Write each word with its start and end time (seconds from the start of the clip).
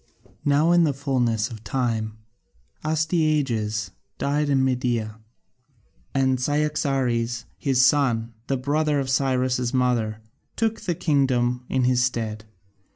Now 0.43 0.71
in 0.71 0.83
the 0.83 0.95
fullness 0.95 1.51
of 1.51 1.63
time 1.63 2.17
Astyages 2.83 3.91
died 4.17 4.49
in 4.49 4.65
Media, 4.65 5.19
and 6.15 6.39
Cyaxares 6.41 7.45
his 7.59 7.85
son, 7.85 8.33
the 8.47 8.57
brother 8.57 8.99
of 8.99 9.11
Cyrus' 9.11 9.75
mother, 9.75 10.17
took 10.55 10.81
the 10.81 10.95
kingdom 10.95 11.65
in 11.69 11.83
his 11.83 12.03
stead. 12.03 12.45